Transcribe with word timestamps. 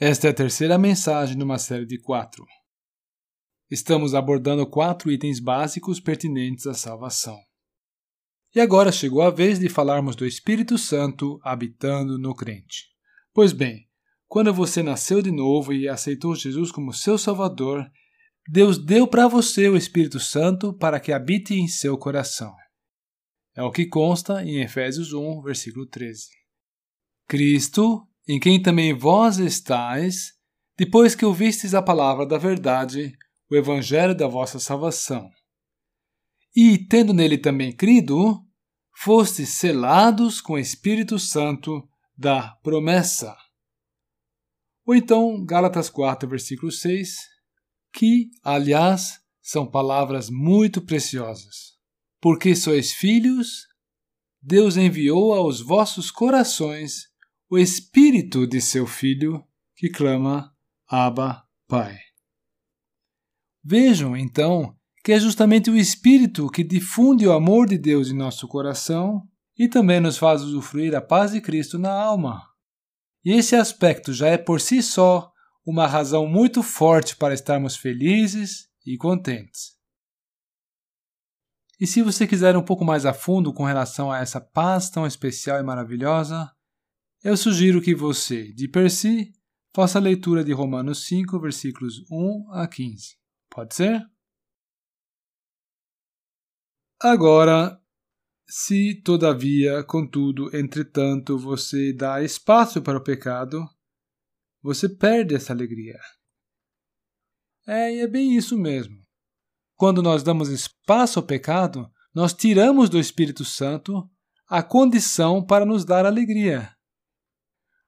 Esta 0.00 0.28
é 0.28 0.30
a 0.30 0.34
terceira 0.34 0.78
mensagem 0.78 1.36
numa 1.36 1.58
série 1.58 1.84
de 1.84 1.98
quatro. 1.98 2.46
Estamos 3.68 4.14
abordando 4.14 4.64
quatro 4.64 5.10
itens 5.10 5.40
básicos 5.40 5.98
pertinentes 5.98 6.68
à 6.68 6.74
salvação. 6.74 7.36
E 8.54 8.60
agora 8.60 8.92
chegou 8.92 9.22
a 9.22 9.30
vez 9.30 9.58
de 9.58 9.68
falarmos 9.68 10.14
do 10.14 10.24
Espírito 10.24 10.78
Santo 10.78 11.40
habitando 11.42 12.16
no 12.16 12.32
crente. 12.32 12.84
Pois 13.34 13.52
bem, 13.52 13.88
quando 14.28 14.54
você 14.54 14.84
nasceu 14.84 15.20
de 15.20 15.32
novo 15.32 15.72
e 15.72 15.88
aceitou 15.88 16.32
Jesus 16.36 16.70
como 16.70 16.92
seu 16.92 17.18
Salvador, 17.18 17.84
Deus 18.48 18.78
deu 18.78 19.08
para 19.08 19.26
você 19.26 19.68
o 19.68 19.76
Espírito 19.76 20.20
Santo 20.20 20.72
para 20.72 21.00
que 21.00 21.12
habite 21.12 21.54
em 21.54 21.66
seu 21.66 21.98
coração. 21.98 22.54
É 23.52 23.64
o 23.64 23.72
que 23.72 23.84
consta 23.84 24.44
em 24.44 24.62
Efésios 24.62 25.12
1, 25.12 25.42
versículo 25.42 25.86
13. 25.86 26.28
Cristo, 27.26 28.07
em 28.28 28.38
quem 28.38 28.60
também 28.60 28.92
vós 28.92 29.38
estáis, 29.38 30.34
depois 30.76 31.14
que 31.14 31.24
ouvistes 31.24 31.72
a 31.72 31.80
palavra 31.80 32.26
da 32.26 32.36
verdade, 32.36 33.16
o 33.50 33.56
evangelho 33.56 34.14
da 34.14 34.28
vossa 34.28 34.60
salvação. 34.60 35.30
E, 36.54 36.76
tendo 36.76 37.14
nele 37.14 37.38
também 37.38 37.74
crido, 37.74 38.44
fostes 38.94 39.48
selados 39.48 40.42
com 40.42 40.52
o 40.52 40.58
Espírito 40.58 41.18
Santo 41.18 41.88
da 42.16 42.54
promessa. 42.62 43.34
Ou 44.84 44.94
então, 44.94 45.42
Gálatas 45.44 45.88
4, 45.88 46.28
versículo 46.28 46.70
6, 46.70 47.16
que, 47.92 48.28
aliás, 48.42 49.20
são 49.40 49.66
palavras 49.66 50.28
muito 50.28 50.82
preciosas. 50.82 51.78
Porque 52.20 52.54
sois 52.54 52.92
filhos, 52.92 53.66
Deus 54.42 54.76
enviou 54.76 55.32
aos 55.32 55.60
vossos 55.60 56.10
corações 56.10 57.07
o 57.50 57.56
espírito 57.56 58.46
de 58.46 58.60
seu 58.60 58.86
filho 58.86 59.42
que 59.74 59.88
clama 59.88 60.54
Abba, 60.86 61.44
Pai. 61.66 61.98
Vejam, 63.64 64.14
então, 64.16 64.76
que 65.02 65.12
é 65.12 65.18
justamente 65.18 65.70
o 65.70 65.76
espírito 65.76 66.50
que 66.50 66.62
difunde 66.62 67.26
o 67.26 67.32
amor 67.32 67.66
de 67.66 67.78
Deus 67.78 68.08
em 68.08 68.16
nosso 68.16 68.46
coração 68.46 69.26
e 69.58 69.66
também 69.66 69.98
nos 69.98 70.18
faz 70.18 70.42
usufruir 70.42 70.94
a 70.94 71.00
paz 71.00 71.32
de 71.32 71.40
Cristo 71.40 71.78
na 71.78 71.90
alma. 71.90 72.42
E 73.24 73.32
esse 73.32 73.56
aspecto 73.56 74.12
já 74.12 74.28
é 74.28 74.36
por 74.36 74.60
si 74.60 74.82
só 74.82 75.32
uma 75.64 75.86
razão 75.86 76.26
muito 76.26 76.62
forte 76.62 77.16
para 77.16 77.34
estarmos 77.34 77.76
felizes 77.76 78.68
e 78.86 78.96
contentes. 78.96 79.76
E 81.80 81.86
se 81.86 82.02
você 82.02 82.26
quiser 82.26 82.56
um 82.56 82.64
pouco 82.64 82.84
mais 82.84 83.06
a 83.06 83.14
fundo 83.14 83.52
com 83.54 83.64
relação 83.64 84.10
a 84.10 84.18
essa 84.18 84.40
paz 84.40 84.90
tão 84.90 85.06
especial 85.06 85.60
e 85.60 85.62
maravilhosa, 85.62 86.50
eu 87.28 87.36
sugiro 87.36 87.82
que 87.82 87.94
você, 87.94 88.50
de 88.54 88.66
per 88.66 88.90
si, 88.90 89.32
faça 89.74 89.98
a 89.98 90.00
leitura 90.00 90.42
de 90.42 90.52
Romanos 90.52 91.04
5, 91.06 91.38
versículos 91.38 92.02
1 92.10 92.52
a 92.52 92.66
15. 92.66 93.18
Pode 93.50 93.74
ser? 93.74 94.02
Agora, 96.98 97.78
se 98.48 99.02
todavia, 99.02 99.84
contudo, 99.84 100.56
entretanto, 100.56 101.36
você 101.36 101.92
dá 101.92 102.22
espaço 102.22 102.80
para 102.80 102.96
o 102.96 103.04
pecado, 103.04 103.62
você 104.62 104.88
perde 104.88 105.34
essa 105.34 105.52
alegria. 105.52 106.00
É, 107.66 107.94
e 107.94 108.00
é 108.00 108.08
bem 108.08 108.34
isso 108.34 108.56
mesmo. 108.56 108.96
Quando 109.76 110.02
nós 110.02 110.22
damos 110.22 110.48
espaço 110.48 111.18
ao 111.18 111.26
pecado, 111.26 111.92
nós 112.14 112.32
tiramos 112.32 112.88
do 112.88 112.98
Espírito 112.98 113.44
Santo 113.44 114.10
a 114.48 114.62
condição 114.62 115.44
para 115.44 115.66
nos 115.66 115.84
dar 115.84 116.06
alegria. 116.06 116.77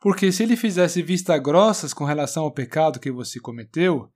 Porque 0.00 0.30
se 0.30 0.42
ele 0.42 0.56
fizesse 0.56 1.02
vista 1.02 1.36
grossas 1.38 1.92
com 1.92 2.04
relação 2.04 2.44
ao 2.44 2.52
pecado 2.52 3.00
que 3.00 3.10
você 3.10 3.40
cometeu, 3.40 4.12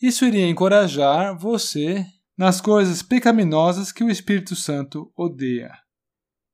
isso 0.00 0.24
iria 0.24 0.48
encorajar 0.48 1.36
você 1.38 2.06
nas 2.36 2.60
coisas 2.60 3.02
pecaminosas 3.02 3.92
que 3.92 4.04
o 4.04 4.10
Espírito 4.10 4.54
Santo 4.54 5.12
odeia. 5.16 5.72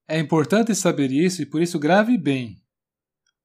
É 0.08 0.18
importante 0.18 0.74
saber 0.74 1.10
isso 1.10 1.42
e 1.42 1.46
por 1.46 1.62
isso 1.62 1.78
grave 1.78 2.18
bem. 2.18 2.62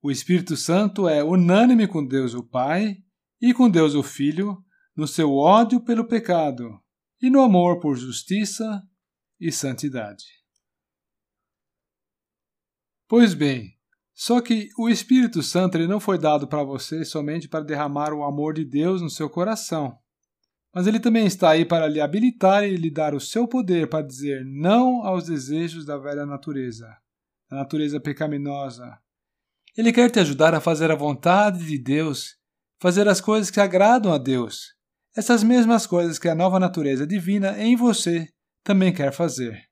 O 0.01 0.11
Espírito 0.11 0.55
Santo 0.55 1.07
é 1.07 1.23
unânime 1.23 1.87
com 1.87 2.05
Deus 2.05 2.33
o 2.33 2.43
Pai 2.43 2.97
e 3.41 3.53
com 3.53 3.69
Deus 3.69 3.95
o 3.95 4.03
Filho 4.03 4.63
no 4.95 5.07
seu 5.07 5.33
ódio 5.33 5.79
pelo 5.79 6.07
pecado 6.07 6.79
e 7.21 7.29
no 7.29 7.41
amor 7.41 7.79
por 7.79 7.95
justiça 7.95 8.83
e 9.39 9.51
santidade. 9.51 10.25
Pois 13.07 13.33
bem, 13.33 13.76
só 14.17 14.41
que 14.41 14.69
o 14.77 14.89
Espírito 14.89 15.43
Santo 15.43 15.77
ele 15.77 15.85
não 15.85 15.99
foi 15.99 16.17
dado 16.17 16.47
para 16.47 16.63
você 16.63 17.05
somente 17.05 17.47
para 17.47 17.63
derramar 17.63 18.11
o 18.13 18.23
amor 18.23 18.55
de 18.55 18.65
Deus 18.65 19.01
no 19.01 19.09
seu 19.09 19.29
coração, 19.29 19.95
mas 20.73 20.87
ele 20.87 20.99
também 20.99 21.27
está 21.27 21.51
aí 21.51 21.63
para 21.63 21.87
lhe 21.87 22.01
habilitar 22.01 22.63
e 22.63 22.75
lhe 22.75 22.89
dar 22.89 23.13
o 23.13 23.19
seu 23.19 23.47
poder 23.47 23.87
para 23.87 24.05
dizer 24.05 24.43
não 24.43 25.05
aos 25.05 25.25
desejos 25.25 25.85
da 25.85 25.97
velha 25.97 26.25
natureza, 26.25 26.87
da 27.49 27.57
natureza 27.57 27.99
pecaminosa. 27.99 28.97
Ele 29.77 29.93
quer 29.93 30.09
te 30.09 30.19
ajudar 30.19 30.55
a 30.55 30.59
fazer 30.59 30.89
a 30.89 30.95
vontade 30.95 31.63
de 31.63 31.77
Deus, 31.77 32.35
fazer 32.81 33.07
as 33.07 33.21
coisas 33.21 33.51
que 33.51 33.59
agradam 33.59 34.11
a 34.11 34.17
Deus 34.17 34.77
essas 35.17 35.41
mesmas 35.41 35.87
coisas 35.87 36.19
que 36.19 36.29
a 36.29 36.35
nova 36.35 36.59
natureza 36.59 37.07
divina 37.07 37.59
em 37.59 37.75
você 37.75 38.29
também 38.63 38.93
quer 38.93 39.11
fazer. 39.11 39.66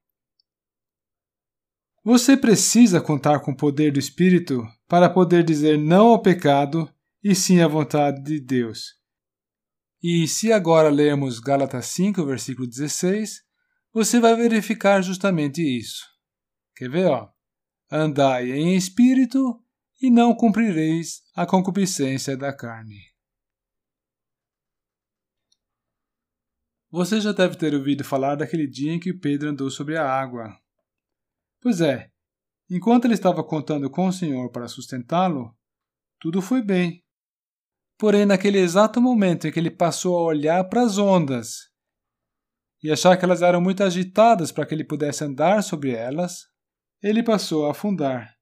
Você 2.06 2.38
precisa 2.38 3.02
contar 3.02 3.40
com 3.40 3.50
o 3.50 3.58
poder 3.58 3.92
do 3.92 3.98
Espírito 3.98 4.64
para 4.88 5.10
poder 5.10 5.44
dizer 5.44 5.76
não 5.76 6.10
ao 6.10 6.22
pecado 6.22 6.88
e 7.24 7.34
sim 7.34 7.62
à 7.62 7.68
vontade 7.68 8.22
de 8.22 8.40
Deus. 8.40 8.94
E 10.04 10.28
se 10.28 10.54
agora 10.54 10.90
lermos 10.90 11.40
Gálatas 11.40 11.88
5, 11.88 12.24
versículo 12.24 12.68
16, 12.68 13.42
você 13.92 14.20
vai 14.20 14.36
verificar 14.36 15.02
justamente 15.02 15.64
isso. 15.64 16.06
Quer 16.76 16.92
ver, 16.92 17.08
ó? 17.08 17.28
Andai 17.92 18.52
em 18.52 18.76
espírito 18.76 19.60
e 20.00 20.12
não 20.12 20.36
cumprireis 20.36 21.24
a 21.36 21.44
concupiscência 21.44 22.38
da 22.38 22.56
carne. 22.56 23.00
Você 26.92 27.20
já 27.20 27.32
deve 27.32 27.56
ter 27.56 27.74
ouvido 27.74 28.04
falar 28.04 28.36
daquele 28.36 28.68
dia 28.68 28.94
em 28.94 29.00
que 29.00 29.12
Pedro 29.12 29.50
andou 29.50 29.72
sobre 29.72 29.98
a 29.98 30.08
água. 30.08 30.56
Pois 31.66 31.82
é, 31.82 32.12
enquanto 32.70 33.06
ele 33.06 33.16
estava 33.16 33.44
contando 33.44 33.90
com 33.90 34.06
o 34.06 34.14
Senhor 34.14 34.52
para 34.52 34.68
sustentá-lo, 34.68 35.52
tudo 36.20 36.40
foi 36.40 36.62
bem. 36.62 37.04
Porém, 37.98 38.24
naquele 38.24 38.60
exato 38.60 39.02
momento 39.02 39.48
em 39.48 39.52
que 39.52 39.58
ele 39.58 39.72
passou 39.72 40.16
a 40.16 40.22
olhar 40.22 40.64
para 40.66 40.84
as 40.84 41.00
ondas 41.00 41.72
e 42.84 42.92
achar 42.92 43.18
que 43.18 43.26
elas 43.26 43.42
eram 43.42 43.60
muito 43.60 43.84
agitadas 43.84 44.52
para 44.52 44.64
que 44.64 44.76
ele 44.76 44.84
pudesse 44.84 45.24
andar 45.24 45.64
sobre 45.64 45.90
elas, 45.90 46.44
ele 47.02 47.24
passou 47.24 47.66
a 47.66 47.72
afundar. 47.72 48.36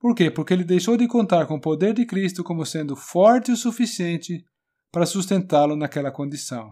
Por 0.00 0.12
quê? 0.12 0.28
Porque 0.28 0.52
ele 0.52 0.64
deixou 0.64 0.96
de 0.96 1.06
contar 1.06 1.46
com 1.46 1.54
o 1.54 1.60
poder 1.60 1.94
de 1.94 2.04
Cristo 2.04 2.42
como 2.42 2.66
sendo 2.66 2.96
forte 2.96 3.52
o 3.52 3.56
suficiente 3.56 4.44
para 4.90 5.06
sustentá-lo 5.06 5.76
naquela 5.76 6.10
condição. 6.10 6.68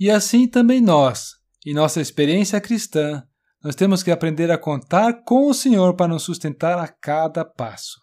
E 0.00 0.10
assim 0.10 0.48
também 0.48 0.80
nós, 0.80 1.36
em 1.64 1.72
nossa 1.72 2.00
experiência 2.00 2.60
cristã, 2.60 3.24
nós 3.66 3.74
temos 3.74 4.00
que 4.00 4.12
aprender 4.12 4.48
a 4.48 4.56
contar 4.56 5.24
com 5.24 5.50
o 5.50 5.52
Senhor 5.52 5.96
para 5.96 6.06
nos 6.06 6.22
sustentar 6.22 6.78
a 6.78 6.86
cada 6.86 7.44
passo. 7.44 7.98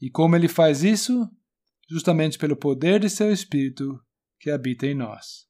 E 0.00 0.08
como 0.08 0.36
ele 0.36 0.46
faz 0.46 0.84
isso? 0.84 1.28
Justamente 1.90 2.38
pelo 2.38 2.56
poder 2.56 3.00
de 3.00 3.10
seu 3.10 3.32
Espírito 3.32 4.00
que 4.38 4.52
habita 4.52 4.86
em 4.86 4.94
nós. 4.94 5.49